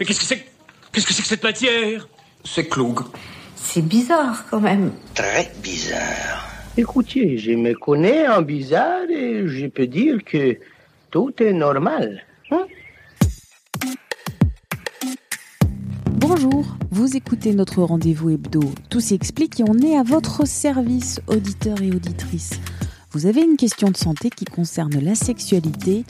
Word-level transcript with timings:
Mais 0.00 0.06
qu'est-ce 0.06 0.20
que 0.20 0.24
c'est 0.24 0.46
Qu'est-ce 0.92 1.06
que 1.06 1.12
c'est 1.12 1.20
que 1.20 1.28
cette 1.28 1.42
matière? 1.42 2.08
C'est 2.42 2.66
Cloug. 2.66 3.00
C'est 3.54 3.86
bizarre 3.86 4.46
quand 4.50 4.60
même. 4.60 4.92
Très 5.14 5.52
bizarre. 5.62 6.48
Écoutez, 6.78 7.36
je 7.36 7.52
me 7.52 7.74
connais 7.74 8.26
en 8.26 8.40
bizarre 8.40 9.10
et 9.10 9.46
je 9.46 9.66
peux 9.66 9.86
dire 9.86 10.24
que 10.24 10.56
tout 11.10 11.34
est 11.42 11.52
normal. 11.52 12.24
Hein? 12.50 12.66
Bonjour, 16.12 16.78
vous 16.90 17.14
écoutez 17.14 17.52
notre 17.52 17.82
rendez-vous 17.82 18.30
hebdo. 18.30 18.62
Tout 18.88 19.00
s'explique 19.00 19.60
et 19.60 19.64
on 19.68 19.78
est 19.80 19.98
à 19.98 20.02
votre 20.02 20.46
service, 20.48 21.20
auditeurs 21.26 21.82
et 21.82 21.90
auditrices. 21.90 22.58
Vous 23.12 23.26
avez 23.26 23.42
une 23.42 23.58
question 23.58 23.90
de 23.90 23.96
santé 23.98 24.30
qui 24.30 24.46
concerne 24.46 24.98
la 24.98 25.14
sexualité? 25.14 26.04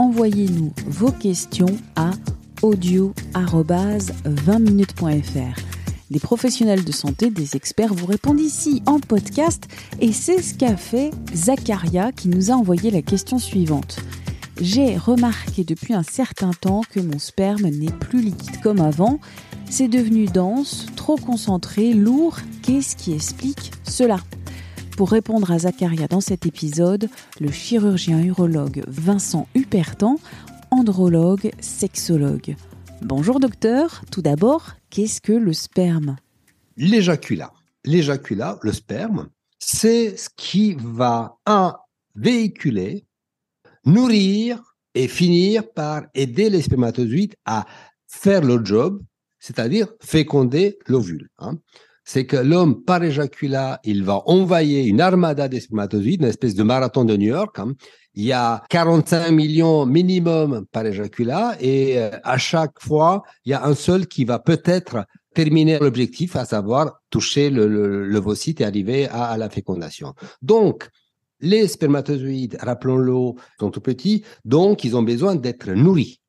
Envoyez-nous 0.00 0.72
vos 0.88 1.12
questions 1.12 1.76
à 1.94 2.10
audio-20minutes.fr. 2.62 5.60
Des 6.10 6.20
professionnels 6.20 6.84
de 6.84 6.92
santé, 6.92 7.30
des 7.30 7.56
experts 7.56 7.92
vous 7.92 8.06
répondent 8.06 8.40
ici 8.40 8.82
en 8.86 9.00
podcast 9.00 9.66
et 10.00 10.12
c'est 10.12 10.40
ce 10.40 10.54
qu'a 10.54 10.76
fait 10.76 11.10
Zacharia 11.34 12.12
qui 12.12 12.28
nous 12.28 12.52
a 12.52 12.54
envoyé 12.54 12.90
la 12.90 13.02
question 13.02 13.38
suivante. 13.38 13.98
J'ai 14.60 14.96
remarqué 14.96 15.64
depuis 15.64 15.94
un 15.94 16.02
certain 16.02 16.52
temps 16.52 16.82
que 16.90 17.00
mon 17.00 17.18
sperme 17.18 17.68
n'est 17.68 17.92
plus 17.92 18.22
liquide 18.22 18.60
comme 18.62 18.80
avant. 18.80 19.20
C'est 19.68 19.88
devenu 19.88 20.26
dense, 20.26 20.86
trop 20.96 21.16
concentré, 21.16 21.92
lourd. 21.92 22.38
Qu'est-ce 22.62 22.96
qui 22.96 23.12
explique 23.12 23.72
cela? 23.82 24.18
Pour 24.96 25.10
répondre 25.10 25.52
à 25.52 25.58
Zacharia 25.58 26.08
dans 26.08 26.22
cet 26.22 26.46
épisode, 26.46 27.10
le 27.38 27.50
chirurgien 27.50 28.22
urologue 28.22 28.82
Vincent 28.86 29.46
Hupertan, 29.54 30.16
andrologue, 30.70 31.50
sexologue. 31.60 32.56
Bonjour 33.02 33.40
docteur, 33.40 34.02
tout 34.10 34.22
d'abord, 34.22 34.72
qu'est-ce 34.90 35.20
que 35.20 35.32
le 35.32 35.52
sperme? 35.52 36.16
L'éjaculat. 36.76 37.52
L'éjaculat, 37.84 38.58
le 38.62 38.72
sperme, 38.72 39.28
c'est 39.58 40.16
ce 40.16 40.28
qui 40.34 40.76
va, 40.78 41.36
un, 41.46 41.76
véhiculer, 42.14 43.06
nourrir 43.84 44.76
et 44.94 45.08
finir 45.08 45.70
par 45.72 46.02
aider 46.14 46.50
les 46.50 46.62
spermatozoïdes 46.62 47.36
à 47.44 47.66
faire 48.06 48.42
le 48.42 48.64
job, 48.64 49.02
c'est-à-dire 49.38 49.88
féconder 50.00 50.78
l'ovule. 50.86 51.28
Hein. 51.38 51.58
C'est 52.08 52.24
que 52.24 52.36
l'homme, 52.36 52.84
par 52.84 53.02
éjaculat, 53.02 53.80
il 53.82 54.04
va 54.04 54.22
envoyer 54.26 54.84
une 54.84 55.00
armada 55.00 55.48
des 55.48 55.58
spermatozoïdes, 55.58 56.22
une 56.22 56.28
espèce 56.28 56.54
de 56.54 56.62
marathon 56.62 57.04
de 57.04 57.16
New 57.16 57.28
York. 57.28 57.58
Hein. 57.58 57.74
Il 58.14 58.24
y 58.24 58.32
a 58.32 58.62
45 58.70 59.30
millions 59.32 59.84
minimum 59.84 60.66
par 60.70 60.86
éjaculat 60.86 61.56
et 61.60 61.98
euh, 61.98 62.10
à 62.22 62.38
chaque 62.38 62.80
fois, 62.80 63.24
il 63.44 63.50
y 63.50 63.54
a 63.54 63.64
un 63.64 63.74
seul 63.74 64.06
qui 64.06 64.24
va 64.24 64.38
peut-être 64.38 65.04
terminer 65.34 65.80
l'objectif, 65.80 66.36
à 66.36 66.44
savoir 66.44 67.00
toucher 67.10 67.50
le, 67.50 67.66
le, 67.66 68.06
l'ovocyte 68.06 68.60
et 68.60 68.64
arriver 68.64 69.08
à, 69.08 69.24
à 69.24 69.36
la 69.36 69.50
fécondation. 69.50 70.14
Donc, 70.40 70.88
les 71.40 71.66
spermatozoïdes, 71.66 72.56
rappelons-le, 72.60 73.34
sont 73.58 73.70
tout 73.70 73.80
petits, 73.80 74.24
donc 74.44 74.84
ils 74.84 74.96
ont 74.96 75.02
besoin 75.02 75.34
d'être 75.34 75.72
nourris. 75.72 76.20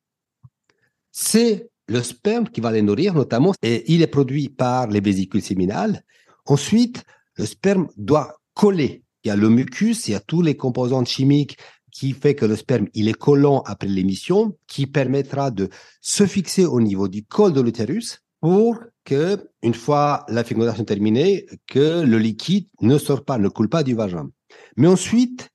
C'est 1.12 1.70
le 1.88 2.02
sperme 2.02 2.48
qui 2.48 2.60
va 2.60 2.70
les 2.70 2.82
nourrir, 2.82 3.14
notamment, 3.14 3.54
et 3.62 3.92
il 3.92 4.02
est 4.02 4.06
produit 4.06 4.48
par 4.48 4.88
les 4.88 5.00
vésicules 5.00 5.42
séminales. 5.42 6.04
Ensuite, 6.44 7.04
le 7.36 7.46
sperme 7.46 7.88
doit 7.96 8.40
coller. 8.54 9.02
Il 9.24 9.28
y 9.28 9.30
a 9.30 9.36
le 9.36 9.48
mucus, 9.48 10.06
il 10.08 10.12
y 10.12 10.14
a 10.14 10.20
tous 10.20 10.42
les 10.42 10.56
composantes 10.56 11.08
chimiques 11.08 11.58
qui 11.90 12.12
fait 12.12 12.34
que 12.34 12.44
le 12.44 12.54
sperme, 12.54 12.88
il 12.94 13.08
est 13.08 13.18
collant 13.18 13.62
après 13.66 13.88
l'émission, 13.88 14.56
qui 14.66 14.86
permettra 14.86 15.50
de 15.50 15.68
se 16.00 16.26
fixer 16.26 16.64
au 16.64 16.80
niveau 16.80 17.08
du 17.08 17.24
col 17.24 17.52
de 17.52 17.60
l'utérus 17.60 18.20
pour 18.40 18.78
que, 19.04 19.50
une 19.62 19.74
fois 19.74 20.24
la 20.28 20.44
fécondation 20.44 20.84
terminée, 20.84 21.46
que 21.66 22.02
le 22.02 22.18
liquide 22.18 22.68
ne 22.82 22.98
sort 22.98 23.24
pas, 23.24 23.38
ne 23.38 23.48
coule 23.48 23.68
pas 23.68 23.82
du 23.82 23.94
vagin. 23.94 24.30
Mais 24.76 24.86
ensuite, 24.86 25.48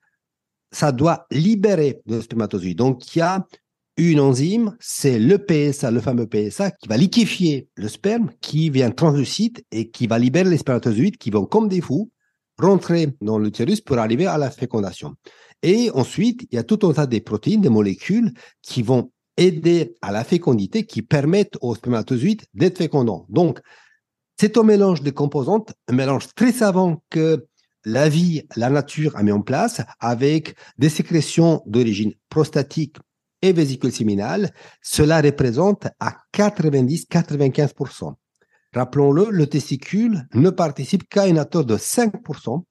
ça 0.72 0.92
doit 0.92 1.28
libérer 1.32 2.02
le 2.08 2.22
spermatozoïde. 2.22 2.78
Donc, 2.78 3.16
il 3.16 3.20
y 3.20 3.22
a 3.22 3.46
une 3.98 4.20
enzyme, 4.20 4.76
c'est 4.80 5.20
le 5.20 5.38
PSA, 5.38 5.92
le 5.92 6.02
fameux 6.02 6.28
PSA, 6.28 6.72
qui 6.72 6.88
va 6.88 6.98
liquéfier 6.98 7.68
le 7.76 7.88
sperme, 7.88 8.32
qui 8.42 8.70
vient 8.70 8.90
translucide 8.90 9.64
et 9.72 9.92
qui 9.92 10.08
va 10.08 10.18
libérer 10.18 10.50
les 10.50 10.58
spermatozoïdes 10.58 11.18
qui 11.18 11.30
vont, 11.30 11.46
comme 11.46 11.68
des 11.68 11.82
fous, 11.82 12.12
rentrer 12.58 13.10
dans 13.22 13.38
l'utérus 13.38 13.82
pour 13.82 13.98
arriver 14.00 14.26
à 14.26 14.38
la 14.38 14.50
fécondation. 14.50 15.16
Et 15.62 15.92
ensuite, 15.92 16.48
il 16.52 16.56
y 16.56 16.58
a 16.58 16.64
tout 16.64 16.80
un 16.88 16.94
tas 16.94 17.06
de 17.06 17.20
protéines, 17.20 17.62
des 17.62 17.70
molécules 17.70 18.34
qui 18.62 18.82
vont 18.82 19.12
aider 19.38 19.96
à 20.02 20.12
la 20.12 20.24
fécondité, 20.24 20.86
qui 20.86 21.02
permettent 21.02 21.58
aux 21.62 21.76
spermatozoïdes 21.76 22.44
d'être 22.54 22.78
fécondants. 22.80 23.26
Donc, 23.30 23.60
c'est 24.40 24.58
un 24.58 24.64
mélange 24.64 25.04
de 25.04 25.12
composantes, 25.12 25.74
un 25.88 25.94
mélange 25.94 26.28
très 26.36 26.52
savant 26.52 27.04
que 27.10 27.46
la 27.86 28.10
vie, 28.10 28.44
la 28.56 28.70
nature 28.70 29.16
a 29.18 29.24
mis 29.24 29.32
en 29.32 29.42
place 29.42 29.82
avec 30.00 30.56
des 30.78 30.90
sécrétions 30.90 31.62
d'origine 31.66 32.14
prostatique 32.30 32.98
et 33.44 33.54
vésicule 33.54 33.92
séminale. 33.92 34.52
Cela 34.82 35.22
représente 35.22 35.88
à 36.00 36.16
90-95%. 36.34 38.14
Rappelons-le, 38.74 39.28
le 39.30 39.46
testicule 39.46 40.28
ne 40.34 40.50
participe 40.50 41.08
qu'à 41.08 41.28
une 41.28 41.38
hauteur 41.38 41.64
de 41.64 41.78
5% 41.78 42.64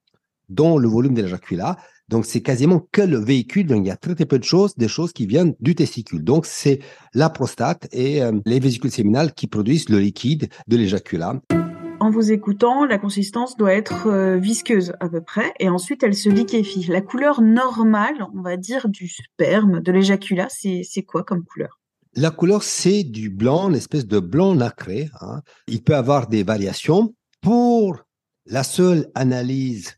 dans 0.49 0.77
le 0.79 0.89
volume 0.89 1.15
de 1.15 1.23
l'éjaculat. 1.23 1.77
Donc, 2.09 2.27
c'est 2.27 2.43
quasiment 2.43 2.87
que 2.91 3.03
le 3.03 3.19
véhicule. 3.19 3.67
Donc, 3.67 3.85
il 3.85 3.89
y 3.89 3.93
a 3.93 3.97
très, 3.97 4.15
très 4.15 4.27
peu 4.27 4.39
de 4.39 4.45
choses, 4.45 4.75
des 4.77 4.89
choses 4.89 5.13
qui 5.13 5.27
viennent 5.27 5.55
du 5.61 5.75
testicule. 5.75 6.25
Donc, 6.25 6.47
c'est 6.47 6.81
la 7.15 7.31
prostate 7.31 7.87
et 7.93 8.23
euh, 8.23 8.33
les 8.45 8.59
vésicules 8.59 8.91
séminales 8.91 9.33
qui 9.33 9.47
produisent 9.47 9.89
le 9.89 10.01
liquide 10.01 10.49
de 10.67 10.77
l'éjaculat. 10.77 11.41
En 12.03 12.11
vous 12.11 12.33
écoutant, 12.33 12.85
la 12.85 12.99
consistance 12.99 13.57
doit 13.57 13.75
être 13.75 14.09
euh, 14.09 14.37
visqueuse 14.37 14.93
à 14.99 15.09
peu 15.09 15.21
près, 15.21 15.55
et 15.61 15.69
ensuite 15.69 16.03
elle 16.03 16.17
se 16.17 16.29
liquéfie. 16.29 16.85
La 16.89 17.01
couleur 17.01 17.43
normale, 17.43 18.27
on 18.35 18.43
va 18.43 18.57
dire, 18.57 18.89
du 18.89 19.07
sperme, 19.07 19.81
de 19.81 19.93
l'éjaculat, 19.93 20.49
c'est 20.51 21.03
quoi 21.05 21.23
comme 21.23 21.45
couleur? 21.45 21.79
La 22.17 22.33
couleur, 22.33 22.65
c'est 22.65 23.05
du 23.05 23.31
blanc, 23.31 23.69
une 23.69 23.77
espèce 23.77 24.05
de 24.05 24.19
blanc 24.19 24.57
nacré. 24.57 25.11
Hein. 25.21 25.43
Il 25.69 25.81
peut 25.85 25.95
avoir 25.95 26.27
des 26.27 26.43
variations. 26.43 27.15
Pour 27.41 28.03
la 28.47 28.65
seule 28.65 29.09
analyse 29.15 29.95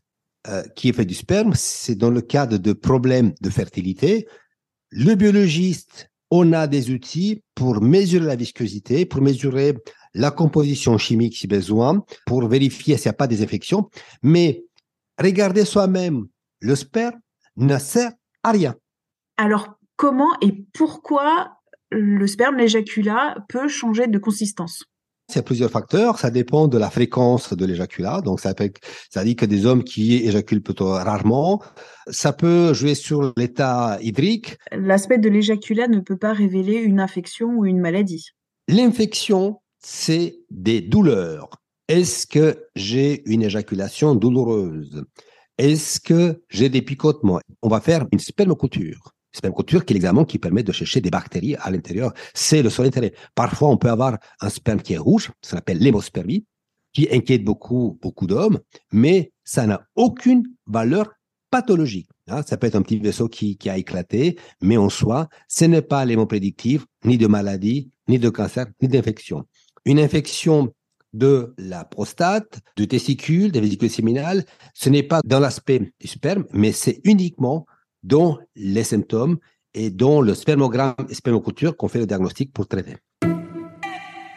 euh, 0.47 0.61
qui 0.75 0.89
est 0.89 0.93
faite 0.93 1.07
du 1.07 1.15
sperme, 1.15 1.53
c'est 1.55 1.95
dans 1.95 2.11
le 2.11 2.21
cadre 2.21 2.59
de 2.59 2.73
problèmes 2.73 3.33
de 3.41 3.49
fertilité. 3.49 4.27
Le 4.91 5.15
biologiste, 5.15 6.11
on 6.31 6.53
a 6.53 6.67
des 6.67 6.91
outils 6.91 7.41
pour 7.53 7.81
mesurer 7.81 8.25
la 8.25 8.35
viscosité, 8.35 9.05
pour 9.05 9.21
mesurer 9.21 9.75
la 10.13 10.31
composition 10.31 10.97
chimique 10.97 11.37
si 11.37 11.47
besoin, 11.47 12.03
pour 12.25 12.47
vérifier 12.47 12.97
s'il 12.97 13.09
n'y 13.09 13.15
a 13.15 13.17
pas 13.17 13.27
des 13.27 13.43
infections. 13.43 13.89
Mais 14.23 14.63
regarder 15.19 15.65
soi-même 15.65 16.27
le 16.59 16.75
sperme 16.75 17.19
ne 17.57 17.77
sert 17.77 18.11
à 18.43 18.51
rien. 18.51 18.75
Alors, 19.37 19.77
comment 19.95 20.35
et 20.41 20.65
pourquoi 20.73 21.57
le 21.91 22.25
sperme, 22.27 22.57
l'éjaculat, 22.57 23.37
peut 23.49 23.67
changer 23.67 24.07
de 24.07 24.17
consistance? 24.17 24.83
Il 25.29 25.35
y 25.35 25.39
a 25.39 25.43
plusieurs 25.43 25.71
facteurs. 25.71 26.19
Ça 26.19 26.29
dépend 26.29 26.67
de 26.67 26.77
la 26.77 26.89
fréquence 26.89 27.53
de 27.53 27.65
l'éjaculat. 27.65 28.21
Donc, 28.21 28.39
ça, 28.39 28.53
peut, 28.53 28.71
ça 29.09 29.23
dit 29.23 29.35
que 29.35 29.45
des 29.45 29.65
hommes 29.65 29.83
qui 29.83 30.15
éjaculent 30.15 30.61
plutôt 30.61 30.89
rarement. 30.89 31.61
Ça 32.07 32.33
peut 32.33 32.73
jouer 32.73 32.95
sur 32.95 33.33
l'état 33.37 33.97
hydrique. 34.01 34.57
L'aspect 34.71 35.17
de 35.17 35.29
l'éjaculat 35.29 35.87
ne 35.87 35.99
peut 35.99 36.17
pas 36.17 36.33
révéler 36.33 36.75
une 36.75 36.99
infection 36.99 37.49
ou 37.55 37.65
une 37.65 37.79
maladie. 37.79 38.27
L'infection, 38.67 39.61
c'est 39.79 40.39
des 40.49 40.81
douleurs. 40.81 41.49
Est-ce 41.87 42.25
que 42.25 42.67
j'ai 42.75 43.23
une 43.29 43.43
éjaculation 43.43 44.15
douloureuse? 44.15 45.03
Est-ce 45.57 45.99
que 45.99 46.43
j'ai 46.49 46.69
des 46.69 46.81
picotements? 46.81 47.39
On 47.61 47.69
va 47.69 47.79
faire 47.79 48.05
une 48.11 48.19
spermocouture 48.19 49.14
sperme-couture 49.35 49.85
qui 49.85 49.93
est 49.93 49.95
l'examen 49.95 50.25
qui 50.25 50.39
permet 50.39 50.63
de 50.63 50.71
chercher 50.71 51.01
des 51.01 51.09
bactéries 51.09 51.55
à 51.55 51.69
l'intérieur. 51.71 52.13
C'est 52.33 52.61
le 52.61 52.69
seul 52.69 52.87
intérêt. 52.87 53.13
Parfois, 53.35 53.69
on 53.69 53.77
peut 53.77 53.89
avoir 53.89 54.17
un 54.41 54.49
sperme 54.49 54.81
qui 54.81 54.93
est 54.93 54.97
rouge, 54.97 55.31
ça 55.41 55.57
s'appelle 55.57 55.79
l'hémospermie, 55.79 56.45
qui 56.93 57.07
inquiète 57.11 57.43
beaucoup, 57.43 57.99
beaucoup 58.01 58.25
d'hommes, 58.25 58.59
mais 58.91 59.33
ça 59.43 59.67
n'a 59.67 59.85
aucune 59.95 60.43
valeur 60.65 61.11
pathologique. 61.51 62.09
Hein, 62.27 62.41
ça 62.45 62.57
peut 62.57 62.67
être 62.67 62.75
un 62.75 62.81
petit 62.81 62.97
vaisseau 62.97 63.27
qui, 63.27 63.57
a 63.67 63.77
éclaté, 63.77 64.37
mais 64.61 64.77
en 64.77 64.89
soi, 64.89 65.27
ce 65.47 65.65
n'est 65.65 65.81
pas 65.81 66.05
l'élément 66.05 66.27
ni 67.03 67.17
de 67.17 67.27
maladie, 67.27 67.91
ni 68.07 68.17
de 68.17 68.29
cancer, 68.29 68.65
ni 68.81 68.87
d'infection. 68.87 69.45
Une 69.85 69.99
infection 69.99 70.73
de 71.13 71.53
la 71.57 71.85
prostate, 71.85 72.59
du 72.75 72.87
testicule, 72.87 73.51
des 73.51 73.61
vésicules 73.61 73.89
séminales, 73.89 74.43
ce 74.73 74.89
n'est 74.89 75.03
pas 75.03 75.21
dans 75.23 75.39
l'aspect 75.39 75.93
du 75.99 76.07
sperme, 76.07 76.45
mais 76.51 76.71
c'est 76.71 76.99
uniquement 77.03 77.65
dans 78.05 78.37
les 78.55 78.83
symptômes 78.83 79.37
et 79.73 79.89
dans 79.89 80.21
le 80.21 80.33
spermogramme 80.33 80.95
et 81.09 81.13
spermoculture 81.13 81.75
qu'on 81.75 81.87
fait 81.87 81.99
le 81.99 82.05
diagnostic 82.05 82.53
pour 82.53 82.67
traiter. 82.67 82.95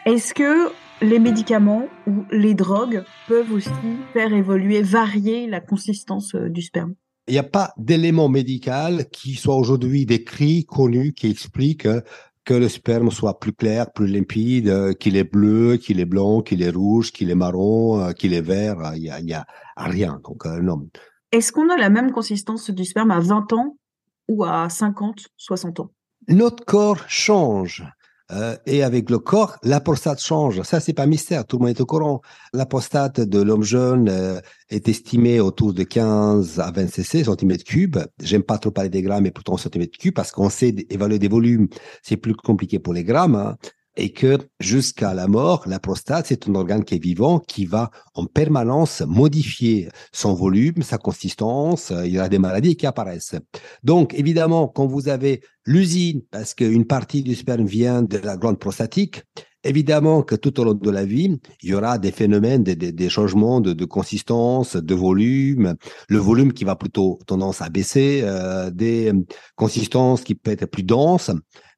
Est-ce 0.05 0.33
que 0.33 0.71
les 1.01 1.19
médicaments 1.19 1.87
ou 2.07 2.25
les 2.31 2.53
drogues 2.53 3.03
peuvent 3.27 3.51
aussi 3.51 3.69
faire 4.13 4.33
évoluer, 4.33 4.81
varier 4.81 5.47
la 5.47 5.61
consistance 5.61 6.35
euh, 6.35 6.49
du 6.49 6.61
sperme? 6.61 6.95
Il 7.27 7.33
n'y 7.33 7.39
a 7.39 7.43
pas 7.43 7.73
d'élément 7.77 8.27
médical 8.27 9.07
qui 9.11 9.35
soit 9.35 9.55
aujourd'hui 9.55 10.05
décrit, 10.05 10.65
connu, 10.65 11.13
qui 11.13 11.29
explique 11.29 11.85
euh, 11.85 12.01
que 12.43 12.55
le 12.55 12.67
sperme 12.67 13.11
soit 13.11 13.39
plus 13.39 13.53
clair, 13.53 13.93
plus 13.93 14.07
limpide, 14.07 14.67
euh, 14.67 14.93
qu'il 14.93 15.15
est 15.15 15.31
bleu, 15.31 15.77
qu'il 15.77 15.99
est 15.99 16.05
blanc, 16.05 16.41
qu'il 16.41 16.63
est 16.63 16.71
rouge, 16.71 17.11
qu'il 17.11 17.29
est 17.29 17.35
marron, 17.35 18.11
qu'il 18.13 18.33
est 18.33 18.41
vert. 18.41 18.93
Il 18.95 19.03
n'y 19.23 19.33
a, 19.33 19.45
a 19.75 19.83
rien. 19.83 20.19
Donc, 20.23 20.45
non. 20.45 20.89
Est-ce 21.31 21.51
qu'on 21.51 21.69
a 21.69 21.77
la 21.77 21.89
même 21.89 22.11
consistance 22.11 22.69
du 22.71 22.85
sperme 22.85 23.11
à 23.11 23.19
20 23.19 23.53
ans 23.53 23.77
ou 24.27 24.43
à 24.43 24.69
50, 24.69 25.27
60 25.37 25.79
ans? 25.79 25.91
Notre 26.27 26.65
corps 26.65 27.03
change. 27.07 27.85
Euh, 28.31 28.55
et 28.67 28.83
avec 28.83 29.09
le 29.09 29.17
corps, 29.17 29.57
la 29.63 29.79
prostate 29.79 30.21
change. 30.21 30.61
Ça, 30.61 30.79
c'est 30.79 30.93
pas 30.93 31.07
mystère, 31.07 31.45
tout 31.47 31.57
le 31.57 31.65
monde 31.65 31.75
est 31.75 31.81
au 31.81 31.85
courant. 31.87 32.21
La 32.53 32.67
prostate 32.67 33.19
de 33.19 33.41
l'homme 33.41 33.63
jeune 33.63 34.07
euh, 34.07 34.39
est 34.69 34.87
estimée 34.87 35.39
autour 35.39 35.73
de 35.73 35.83
15 35.83 36.59
à 36.59 36.69
20 36.69 36.87
cc, 36.87 37.23
centimètres 37.23 37.63
cubes. 37.63 37.97
J'aime 38.21 38.43
pas 38.43 38.59
trop 38.59 38.69
parler 38.69 38.91
des 38.91 39.01
grammes, 39.01 39.23
mais 39.23 39.33
en 39.47 39.57
centimètres 39.57 39.97
cubes, 39.97 40.13
parce 40.13 40.31
qu'on 40.31 40.49
sait 40.49 40.75
évaluer 40.91 41.17
des 41.17 41.27
volumes. 41.27 41.69
C'est 42.03 42.17
plus 42.17 42.35
compliqué 42.35 42.77
pour 42.77 42.93
les 42.93 43.03
grammes. 43.03 43.35
Hein 43.35 43.57
et 43.99 44.11
que 44.11 44.37
jusqu'à 44.59 45.13
la 45.13 45.27
mort, 45.27 45.63
la 45.67 45.79
prostate, 45.79 46.27
c'est 46.27 46.47
un 46.47 46.55
organe 46.55 46.83
qui 46.83 46.95
est 46.95 47.03
vivant, 47.03 47.39
qui 47.39 47.65
va 47.65 47.91
en 48.15 48.25
permanence 48.25 49.01
modifier 49.01 49.89
son 50.11 50.33
volume, 50.33 50.81
sa 50.81 50.97
consistance, 50.97 51.91
il 52.05 52.13
y 52.13 52.19
a 52.19 52.29
des 52.29 52.39
maladies 52.39 52.75
qui 52.77 52.87
apparaissent. 52.87 53.35
Donc, 53.83 54.13
évidemment, 54.13 54.67
quand 54.67 54.87
vous 54.87 55.09
avez 55.09 55.41
l'usine, 55.65 56.21
parce 56.31 56.53
qu'une 56.53 56.85
partie 56.85 57.23
du 57.23 57.35
sperme 57.35 57.65
vient 57.65 58.01
de 58.01 58.17
la 58.17 58.37
glande 58.37 58.59
prostatique, 58.59 59.23
Évidemment 59.65 60.23
que 60.23 60.35
tout 60.35 60.57
au 60.61 60.63
long 60.63 60.73
de 60.73 60.89
la 60.89 61.03
vie, 61.03 61.37
il 61.61 61.69
y 61.69 61.73
aura 61.73 61.97
des 61.97 62.13
phénomènes, 62.13 62.63
des, 62.63 63.09
changements 63.09 63.59
de, 63.59 63.73
de, 63.73 63.83
consistance, 63.83 64.77
de 64.77 64.95
volume, 64.95 65.75
le 66.07 66.17
volume 66.17 66.53
qui 66.53 66.63
va 66.63 66.77
plutôt 66.77 67.19
tendance 67.27 67.61
à 67.61 67.67
baisser, 67.67 68.21
euh, 68.23 68.69
des 68.71 69.11
consistances 69.57 70.23
qui 70.23 70.35
peuvent 70.35 70.53
être 70.53 70.65
plus 70.65 70.83
denses. 70.83 71.31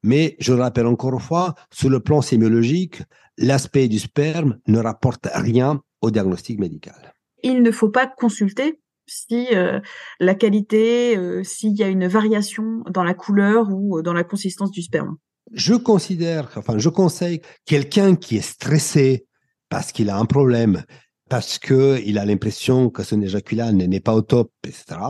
Mais 0.04 0.36
je 0.38 0.52
le 0.52 0.60
rappelle 0.60 0.86
encore 0.86 1.14
une 1.14 1.18
fois, 1.18 1.54
sur 1.72 1.90
le 1.90 1.98
plan 1.98 2.22
sémiologique, 2.22 3.02
l'aspect 3.36 3.88
du 3.88 3.98
sperme 3.98 4.58
ne 4.68 4.78
rapporte 4.78 5.26
rien 5.34 5.82
au 6.02 6.12
diagnostic 6.12 6.60
médical. 6.60 7.12
Il 7.42 7.62
ne 7.62 7.70
faut 7.72 7.90
pas 7.90 8.06
consulter 8.06 8.80
si 9.08 9.48
euh, 9.56 9.80
la 10.20 10.36
qualité, 10.36 11.16
euh, 11.16 11.42
s'il 11.42 11.76
y 11.76 11.82
a 11.82 11.88
une 11.88 12.06
variation 12.06 12.84
dans 12.90 13.02
la 13.02 13.14
couleur 13.14 13.70
ou 13.72 14.02
dans 14.02 14.12
la 14.12 14.22
consistance 14.22 14.70
du 14.70 14.82
sperme 14.82 15.16
je 15.52 15.74
considère, 15.74 16.48
enfin, 16.56 16.78
je 16.78 16.88
conseille 16.88 17.40
quelqu'un 17.64 18.16
qui 18.16 18.36
est 18.36 18.40
stressé 18.40 19.26
parce 19.68 19.92
qu'il 19.92 20.10
a 20.10 20.16
un 20.16 20.24
problème, 20.26 20.84
parce 21.32 21.58
que 21.58 21.98
il 22.04 22.18
a 22.18 22.26
l'impression 22.26 22.90
que 22.90 23.02
son 23.02 23.22
éjaculat 23.22 23.72
n'est 23.72 24.00
pas 24.00 24.14
au 24.14 24.20
top, 24.20 24.52
etc. 24.64 25.00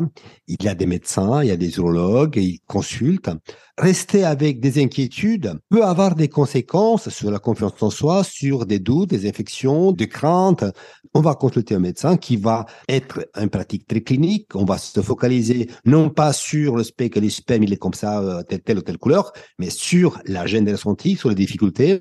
Il 0.46 0.62
y 0.62 0.68
a 0.68 0.76
des 0.76 0.86
médecins, 0.86 1.42
il 1.42 1.48
y 1.48 1.50
a 1.50 1.56
des 1.56 1.78
urologues, 1.78 2.36
il 2.36 2.60
consulte. 2.68 3.28
Rester 3.76 4.22
avec 4.22 4.60
des 4.60 4.80
inquiétudes 4.80 5.58
peut 5.68 5.82
avoir 5.84 6.14
des 6.14 6.28
conséquences 6.28 7.08
sur 7.08 7.32
la 7.32 7.40
confiance 7.40 7.82
en 7.82 7.90
soi, 7.90 8.22
sur 8.22 8.66
des 8.66 8.78
doutes, 8.78 9.10
des 9.10 9.28
infections, 9.28 9.90
des 9.90 10.06
craintes. 10.06 10.64
On 11.12 11.22
va 11.22 11.34
consulter 11.34 11.74
un 11.74 11.80
médecin 11.80 12.16
qui 12.16 12.36
va 12.36 12.66
être 12.88 13.28
en 13.36 13.48
pratique 13.48 13.88
très 13.88 14.02
clinique. 14.02 14.54
On 14.54 14.64
va 14.64 14.78
se 14.78 15.00
focaliser 15.00 15.70
non 15.84 16.08
pas 16.08 16.32
sur 16.32 16.76
le 16.76 16.84
spec, 16.84 17.16
le 17.16 17.30
sperme, 17.30 17.64
il 17.64 17.72
est 17.72 17.78
comme 17.78 17.94
ça, 17.94 18.20
euh, 18.20 18.44
telle, 18.44 18.78
ou 18.78 18.82
telle 18.82 18.98
couleur, 18.98 19.32
mais 19.58 19.70
sur 19.70 20.20
la 20.26 20.46
gêne 20.46 20.66
des 20.66 20.72
ressentis, 20.74 21.16
sur 21.16 21.30
les 21.30 21.34
difficultés 21.34 21.98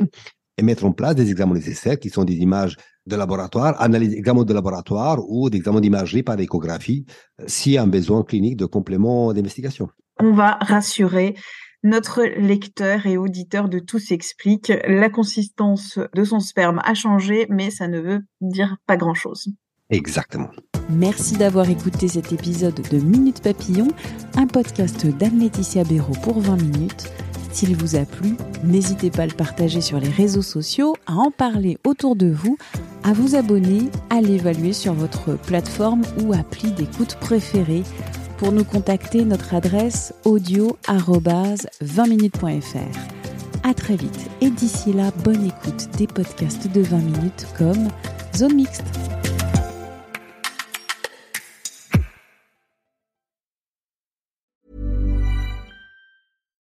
et 0.59 0.63
mettre 0.63 0.85
en 0.85 0.91
place 0.91 1.15
des 1.15 1.31
examens 1.31 1.55
nécessaires 1.55 1.97
qui 1.97 2.09
sont 2.09 2.23
des 2.23 2.35
images 2.35 2.77
de 3.07 3.15
laboratoire, 3.15 3.79
analyse, 3.81 4.13
examen 4.13 4.43
de 4.43 4.53
laboratoire 4.53 5.19
ou 5.27 5.49
d'examen 5.49 5.81
d'imagerie 5.81 6.23
par 6.23 6.39
échographie 6.39 7.05
euh, 7.39 7.45
s'il 7.47 7.73
y 7.73 7.77
a 7.77 7.83
un 7.83 7.87
besoin 7.87 8.23
clinique 8.23 8.57
de 8.57 8.65
complément 8.65 9.33
d'investigation. 9.33 9.89
On 10.19 10.33
va 10.33 10.57
rassurer 10.61 11.35
notre 11.83 12.23
lecteur 12.23 13.05
et 13.07 13.17
auditeur 13.17 13.69
de 13.69 13.79
Tout 13.79 13.99
s'explique. 13.99 14.71
La 14.87 15.09
consistance 15.09 15.99
de 16.13 16.23
son 16.23 16.39
sperme 16.39 16.79
a 16.83 16.93
changé, 16.93 17.47
mais 17.49 17.71
ça 17.71 17.87
ne 17.87 17.99
veut 17.99 18.21
dire 18.39 18.77
pas 18.85 18.97
grand-chose. 18.97 19.49
Exactement. 19.89 20.49
Merci 20.89 21.35
d'avoir 21.37 21.69
écouté 21.69 22.07
cet 22.07 22.31
épisode 22.31 22.81
de 22.91 22.97
Minute 22.97 23.41
Papillon, 23.41 23.87
un 24.35 24.47
podcast 24.47 25.05
d'Anne-Laetitia 25.05 25.83
Béraud 25.83 26.15
pour 26.23 26.39
20 26.39 26.61
minutes. 26.61 27.11
S'il 27.51 27.75
vous 27.75 27.95
a 27.95 28.05
plu, 28.05 28.37
n'hésitez 28.63 29.11
pas 29.11 29.23
à 29.23 29.27
le 29.27 29.33
partager 29.33 29.81
sur 29.81 29.99
les 29.99 30.09
réseaux 30.09 30.41
sociaux, 30.41 30.95
à 31.05 31.15
en 31.15 31.31
parler 31.31 31.77
autour 31.85 32.15
de 32.15 32.27
vous, 32.27 32.57
à 33.03 33.13
vous 33.13 33.35
abonner, 33.35 33.89
à 34.09 34.21
l'évaluer 34.21 34.73
sur 34.73 34.93
votre 34.93 35.35
plateforme 35.35 36.03
ou 36.21 36.33
appli 36.33 36.71
d'écoute 36.71 37.17
préférée. 37.19 37.83
Pour 38.37 38.51
nous 38.51 38.63
contacter, 38.63 39.25
notre 39.25 39.53
adresse 39.53 40.13
audio 40.23 40.77
20minutes.fr. 40.87 42.99
À 43.63 43.73
très 43.73 43.95
vite 43.95 44.29
et 44.39 44.49
d'ici 44.49 44.93
là, 44.93 45.11
bonne 45.23 45.45
écoute 45.45 45.89
des 45.97 46.07
podcasts 46.07 46.71
de 46.71 46.81
20 46.81 46.97
minutes 46.97 47.47
comme 47.57 47.89
Zone 48.35 48.55
Mixte. 48.55 49.10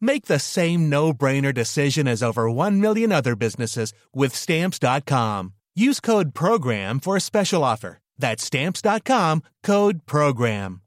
Make 0.00 0.26
the 0.26 0.38
same 0.38 0.88
no-brainer 0.88 1.52
decision 1.52 2.08
as 2.08 2.22
over 2.22 2.50
1 2.50 2.80
million 2.80 3.12
other 3.12 3.36
businesses 3.36 3.92
with 4.14 4.34
stamps.com. 4.34 5.52
Use 5.74 6.00
code 6.00 6.34
program 6.34 7.00
for 7.00 7.16
a 7.16 7.20
special 7.20 7.62
offer. 7.62 7.98
That's 8.18 8.44
stamps.com, 8.44 9.42
code 9.62 10.06
program. 10.06 10.80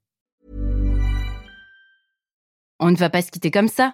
On 2.79 2.91
ne 2.91 2.98
va 2.98 3.10
pas 3.10 3.22
se 3.22 3.32
quitter 3.32 3.51
comme 3.51 3.70
ça. 3.70 3.93